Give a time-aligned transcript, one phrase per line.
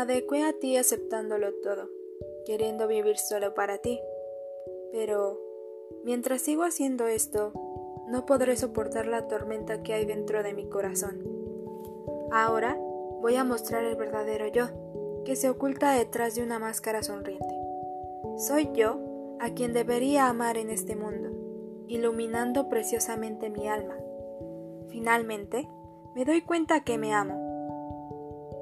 [0.00, 1.88] adecué a ti aceptándolo todo,
[2.46, 4.00] queriendo vivir solo para ti.
[4.92, 5.40] Pero,
[6.04, 7.52] mientras sigo haciendo esto,
[8.08, 11.22] no podré soportar la tormenta que hay dentro de mi corazón.
[12.32, 12.76] Ahora
[13.20, 14.68] voy a mostrar el verdadero yo,
[15.24, 17.54] que se oculta detrás de una máscara sonriente.
[18.36, 18.98] Soy yo
[19.38, 21.30] a quien debería amar en este mundo,
[21.88, 23.96] iluminando preciosamente mi alma.
[24.88, 25.68] Finalmente,
[26.14, 27.49] me doy cuenta que me amo.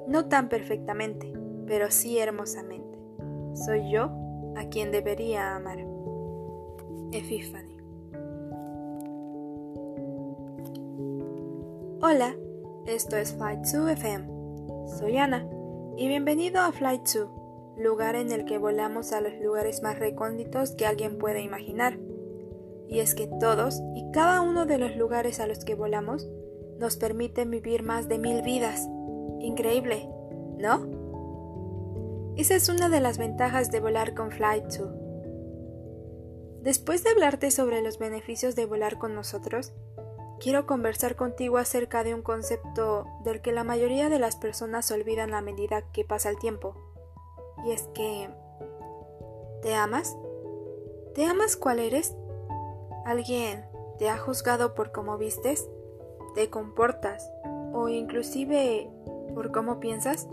[0.09, 1.31] No tan perfectamente,
[1.67, 2.97] pero sí hermosamente.
[3.53, 4.09] Soy yo
[4.55, 5.77] a quien debería amar.
[7.11, 7.77] Epiphany.
[12.01, 12.35] Hola,
[12.87, 14.27] esto es Flight 2 FM.
[14.97, 15.47] Soy Ana
[15.95, 17.29] y bienvenido a Flight 2,
[17.77, 21.99] lugar en el que volamos a los lugares más recónditos que alguien puede imaginar.
[22.87, 26.27] Y es que todos y cada uno de los lugares a los que volamos
[26.79, 28.89] nos permiten vivir más de mil vidas.
[29.39, 30.09] Increíble,
[30.57, 30.99] ¿no?
[32.35, 34.89] Esa es una de las ventajas de volar con Flight 2.
[36.61, 39.73] Después de hablarte sobre los beneficios de volar con nosotros,
[40.39, 45.33] quiero conversar contigo acerca de un concepto del que la mayoría de las personas olvidan
[45.33, 46.75] a medida que pasa el tiempo.
[47.65, 48.29] Y es que...
[49.61, 50.17] ¿Te amas?
[51.13, 52.15] ¿Te amas cuál eres?
[53.05, 53.65] ¿Alguien
[53.97, 55.69] te ha juzgado por cómo vistes?
[56.35, 57.29] ¿Te comportas?
[57.73, 58.89] ¿O inclusive
[59.29, 60.27] por cómo piensas?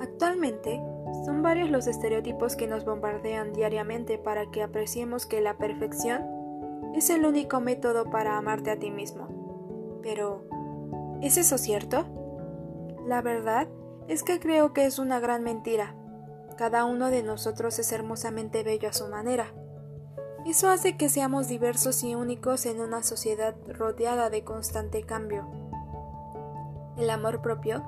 [0.00, 0.80] Actualmente,
[1.24, 6.22] son varios los estereotipos que nos bombardean diariamente para que apreciemos que la perfección
[6.94, 10.00] es el único método para amarte a ti mismo.
[10.02, 10.44] Pero,
[11.22, 12.06] ¿es eso cierto?
[13.06, 13.68] La verdad
[14.08, 15.94] es que creo que es una gran mentira.
[16.56, 19.52] Cada uno de nosotros es hermosamente bello a su manera.
[20.46, 25.46] Eso hace que seamos diversos y únicos en una sociedad rodeada de constante cambio.
[26.98, 27.82] El amor propio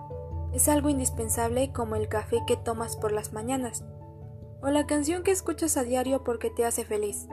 [0.53, 3.85] es algo indispensable como el café que tomas por las mañanas
[4.63, 7.27] o la canción que escuchas a diario porque te hace feliz.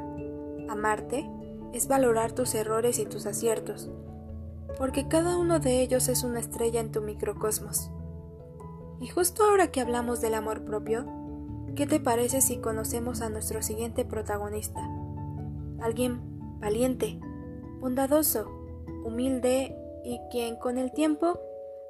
[0.69, 1.29] Amarte
[1.73, 3.89] es valorar tus errores y tus aciertos,
[4.77, 7.91] porque cada uno de ellos es una estrella en tu microcosmos.
[8.99, 11.05] Y justo ahora que hablamos del amor propio,
[11.75, 14.81] ¿qué te parece si conocemos a nuestro siguiente protagonista?
[15.79, 16.19] Alguien
[16.59, 17.19] valiente,
[17.79, 18.49] bondadoso,
[19.05, 21.39] humilde y quien con el tiempo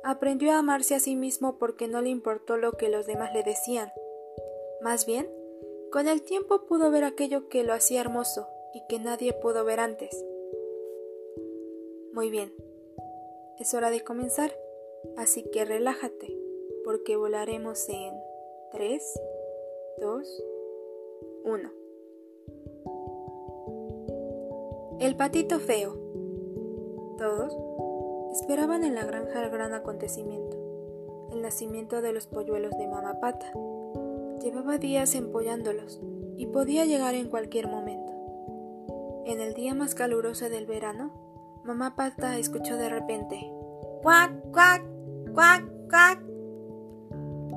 [0.07, 3.44] aprendió a amarse a sí mismo porque no le importó lo que los demás le
[3.44, 3.91] decían.
[4.81, 5.29] Más bien,
[5.91, 9.81] con el tiempo pudo ver aquello que lo hacía hermoso y que nadie pudo ver
[9.81, 10.23] antes.
[12.13, 12.53] Muy bien,
[13.59, 14.57] es hora de comenzar,
[15.18, 16.34] así que relájate,
[16.85, 18.13] porque volaremos en
[18.72, 19.19] 3,
[20.00, 20.44] 2,
[21.44, 21.72] 1.
[25.01, 25.97] El patito feo.
[27.18, 27.53] Todos
[28.32, 30.58] esperaban en la granja el gran acontecimiento,
[31.32, 33.52] el nacimiento de los polluelos de mamá pata.
[34.42, 36.02] Llevaba días empollándolos
[36.38, 38.14] y podía llegar en cualquier momento.
[39.26, 41.12] En el día más caluroso del verano,
[41.66, 43.52] mamá Pata escuchó de repente
[44.02, 44.84] ¡Cuac, cuac,
[45.34, 46.24] cuac, cuac!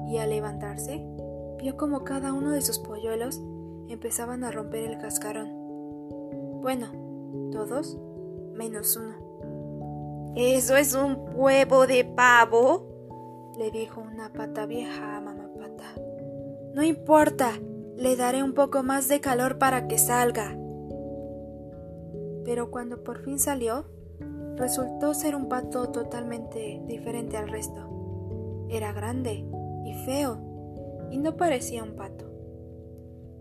[0.09, 1.06] Y al levantarse,
[1.60, 3.41] vio como cada uno de sus polluelos
[3.88, 5.48] empezaban a romper el cascarón.
[6.60, 6.88] Bueno,
[7.53, 7.98] todos
[8.54, 9.29] menos uno.
[10.36, 12.88] ¿Eso es un huevo de pavo?
[13.58, 15.94] le dijo una pata vieja a mamá pata.
[16.74, 17.52] No importa,
[17.96, 20.56] le daré un poco más de calor para que salga
[22.50, 23.86] pero cuando por fin salió,
[24.56, 28.66] resultó ser un pato totalmente diferente al resto.
[28.68, 29.44] Era grande
[29.84, 30.41] y feo,
[31.12, 32.28] y no parecía un pato.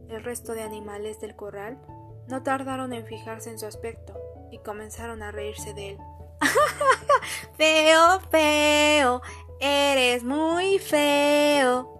[0.10, 1.80] El resto de animales del corral
[2.28, 4.14] no tardaron en fijarse en su aspecto
[4.52, 5.98] y comenzaron a reírse de él.
[7.58, 9.22] feo, feo,
[9.60, 12.00] eres muy feo.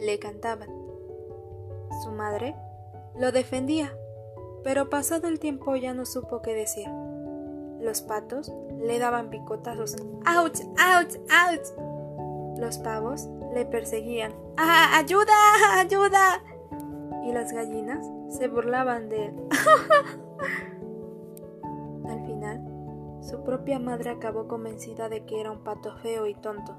[0.00, 0.68] Le cantaban.
[2.04, 2.54] Su madre
[3.16, 3.92] lo defendía
[4.66, 6.88] pero pasado el tiempo ya no supo qué decir.
[7.80, 9.94] Los patos le daban picotazos.
[10.26, 10.60] ¡Ouch!
[10.60, 11.14] ¡Ouch!
[11.30, 12.58] ¡Ouch!
[12.58, 14.34] Los pavos le perseguían.
[14.56, 14.98] ¡Ah!
[14.98, 15.78] ¡Ayuda!
[15.78, 16.42] ¡Ayuda!
[17.24, 19.36] Y las gallinas se burlaban de él.
[22.08, 22.60] Al final,
[23.28, 26.76] su propia madre acabó convencida de que era un pato feo y tonto.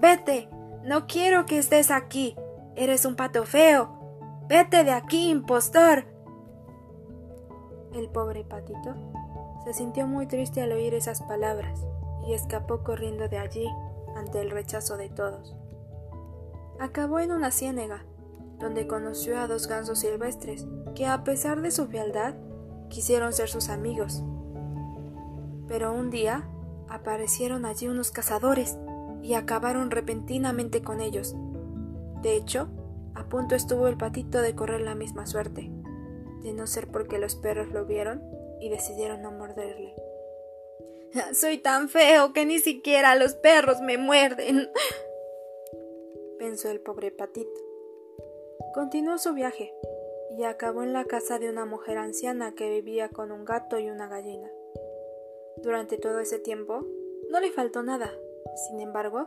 [0.00, 0.48] ¡Vete!
[0.84, 2.36] No quiero que estés aquí.
[2.76, 3.88] Eres un pato feo.
[4.48, 6.04] Vete de aquí, impostor.
[7.94, 8.94] El pobre patito
[9.64, 11.84] se sintió muy triste al oír esas palabras
[12.28, 13.66] y escapó corriendo de allí
[14.14, 15.56] ante el rechazo de todos.
[16.78, 18.04] Acabó en una ciénega,
[18.60, 22.34] donde conoció a dos gansos silvestres que, a pesar de su fealdad,
[22.90, 24.22] quisieron ser sus amigos.
[25.68, 26.48] Pero un día
[26.88, 28.76] aparecieron allí unos cazadores
[29.22, 31.34] y acabaron repentinamente con ellos.
[32.22, 32.68] De hecho,
[33.14, 35.70] a punto estuvo el patito de correr la misma suerte,
[36.42, 38.22] de no ser porque los perros lo vieron
[38.60, 39.94] y decidieron no morderle.
[41.34, 44.68] Soy tan feo que ni siquiera los perros me muerden,
[46.38, 47.60] pensó el pobre patito.
[48.74, 49.72] Continuó su viaje
[50.38, 53.88] y acabó en la casa de una mujer anciana que vivía con un gato y
[53.88, 54.50] una gallina.
[55.62, 56.84] Durante todo ese tiempo
[57.30, 58.12] no le faltó nada.
[58.68, 59.26] Sin embargo,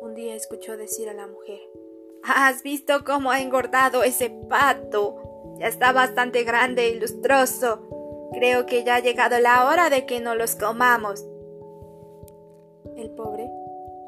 [0.00, 1.58] un día escuchó decir a la mujer
[2.28, 5.54] ¿Has visto cómo ha engordado ese pato?
[5.58, 8.28] Ya está bastante grande y lustroso.
[8.32, 11.24] Creo que ya ha llegado la hora de que no los comamos.
[12.96, 13.48] El pobre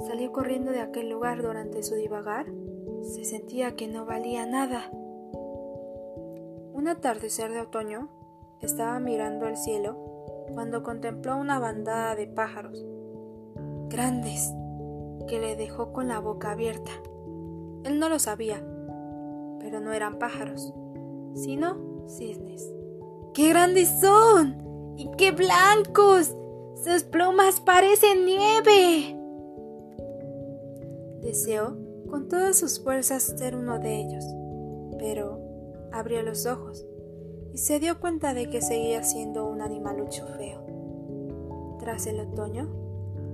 [0.06, 2.46] salió corriendo de aquel lugar durante su divagar.
[3.02, 4.90] Se sentía que no valía nada.
[6.72, 8.08] Un atardecer de otoño,
[8.60, 10.18] estaba mirando el cielo
[10.52, 12.84] cuando contempló una bandada de pájaros
[13.88, 14.52] grandes
[15.26, 16.90] que le dejó con la boca abierta.
[17.84, 18.62] Él no lo sabía,
[19.60, 20.72] pero no eran pájaros,
[21.34, 22.72] sino cisnes.
[23.34, 24.94] ¡Qué grandes son!
[24.96, 26.34] ¡Y qué blancos!
[26.84, 29.16] ¡Sus plumas parecen nieve!
[31.20, 31.76] Deseó
[32.08, 34.24] con todas sus fuerzas ser uno de ellos,
[34.98, 35.40] pero
[35.92, 36.86] abrió los ojos
[37.58, 40.64] y se dio cuenta de que seguía siendo un animalucho feo.
[41.81, 42.69] Tras el otoño,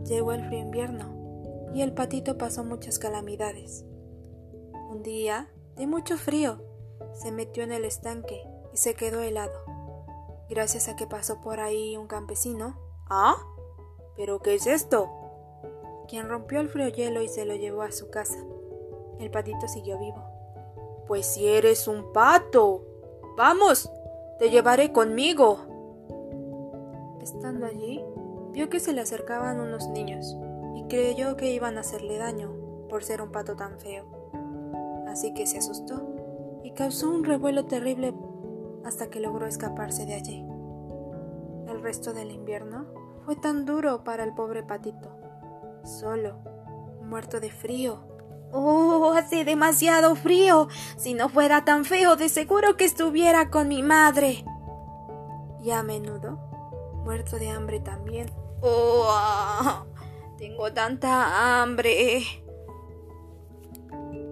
[0.06, 3.84] llegó el frío invierno y el patito pasó muchas calamidades.
[4.90, 6.62] Un día, de mucho frío,
[7.12, 8.42] se metió en el estanque
[8.72, 9.60] y se quedó helado.
[10.48, 12.78] Gracias a que pasó por ahí un campesino.
[13.10, 13.36] ¿Ah?
[14.16, 15.10] ¿Pero qué es esto?
[16.08, 18.42] Quien rompió el frío hielo y se lo llevó a su casa.
[19.20, 20.24] El patito siguió vivo.
[21.06, 22.86] Pues si eres un pato.
[23.36, 23.90] Vamos,
[24.38, 25.58] te llevaré conmigo.
[27.20, 28.04] Estando allí,
[28.52, 30.36] vio que se le acercaban unos niños
[30.74, 32.52] y creyó que iban a hacerle daño
[32.88, 34.04] por ser un pato tan feo.
[35.06, 38.14] Así que se asustó y causó un revuelo terrible
[38.84, 40.44] hasta que logró escaparse de allí.
[41.68, 42.86] El resto del invierno
[43.24, 45.08] fue tan duro para el pobre patito,
[45.84, 46.36] solo,
[47.02, 48.13] muerto de frío
[48.56, 50.68] Oh, hace demasiado frío.
[50.96, 54.44] Si no fuera tan feo, de seguro que estuviera con mi madre.
[55.60, 56.38] Y a menudo,
[57.04, 58.30] muerto de hambre también.
[58.60, 59.12] Oh,
[60.38, 62.22] tengo tanta hambre.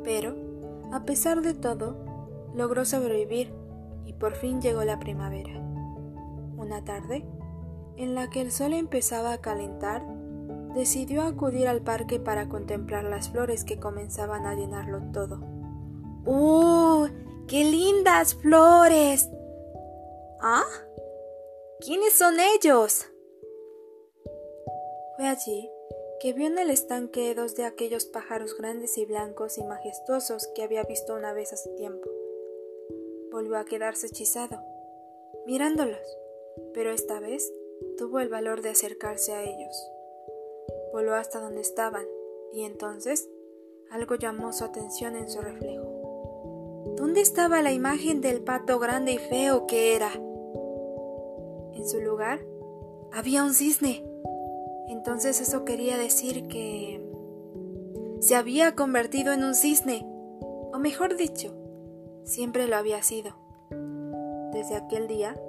[0.05, 0.37] Pero,
[0.93, 1.97] a pesar de todo,
[2.55, 3.53] logró sobrevivir
[4.07, 5.59] y por fin llegó la primavera.
[6.57, 7.27] Una tarde,
[7.97, 10.05] en la que el sol empezaba a calentar,
[10.75, 15.41] decidió acudir al parque para contemplar las flores que comenzaban a llenarlo todo.
[16.27, 17.09] ¡Oh!
[17.47, 19.29] ¡Qué lindas flores!
[20.41, 20.65] ¿Ah?
[21.81, 23.07] ¿Quiénes son ellos?
[25.17, 25.69] Fue allí
[26.21, 30.63] que vio en el estanque dos de aquellos pájaros grandes y blancos y majestuosos que
[30.63, 32.09] había visto una vez hace tiempo.
[33.33, 34.63] Volvió a quedarse hechizado,
[35.47, 36.19] mirándolos,
[36.75, 37.53] pero esta vez
[37.99, 39.93] tuvo el valor de acercarse a ellos
[40.93, 42.05] voló hasta donde estaban
[42.53, 43.29] y entonces
[43.91, 46.95] algo llamó su atención en su reflejo.
[46.97, 50.11] ¿Dónde estaba la imagen del pato grande y feo que era?
[51.75, 52.41] En su lugar
[53.13, 54.05] había un cisne.
[54.89, 57.03] Entonces eso quería decir que
[58.21, 60.07] se había convertido en un cisne,
[60.73, 61.55] o mejor dicho,
[62.25, 63.35] siempre lo había sido.
[64.53, 65.41] Desde aquel día,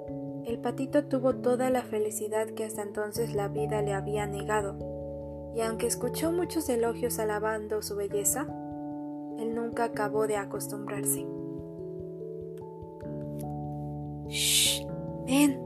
[0.44, 4.93] el patito tuvo toda la felicidad que hasta entonces la vida le había negado
[5.54, 8.46] y aunque escuchó muchos elogios alabando su belleza,
[9.38, 11.26] él nunca acabó de acostumbrarse.
[14.28, 14.84] ¡Shh!
[15.26, 15.60] Ven,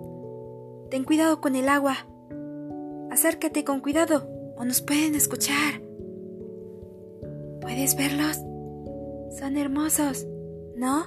[0.91, 1.97] ten cuidado con el agua.
[3.11, 5.81] Acércate con cuidado o nos pueden escuchar.
[7.61, 8.37] ¿Puedes verlos?
[9.39, 10.27] Son hermosos,
[10.77, 11.07] ¿no?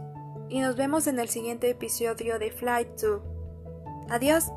[0.48, 3.22] y nos vemos en el siguiente episodio de Flight 2.
[4.10, 4.50] Adiós.